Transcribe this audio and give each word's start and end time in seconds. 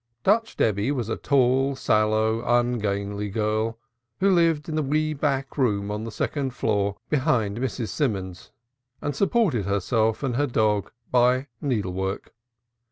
Dutch 0.23 0.57
Debby 0.57 0.91
was 0.91 1.09
a 1.09 1.15
tall 1.15 1.75
sallow 1.75 2.41
ungainly 2.43 3.29
girl 3.29 3.77
who 4.19 4.31
lived 4.31 4.67
in 4.67 4.73
the 4.73 4.81
wee 4.81 5.13
back 5.13 5.59
room 5.59 5.91
on 5.91 6.05
the 6.05 6.11
second 6.11 6.55
floor 6.55 6.97
behind 7.11 7.59
Mrs. 7.59 7.89
Simons 7.89 8.49
and 8.99 9.15
supported 9.15 9.67
herself 9.67 10.23
and 10.23 10.37
her 10.37 10.47
dog 10.47 10.91
by 11.11 11.49
needle 11.61 11.93
work. 11.93 12.33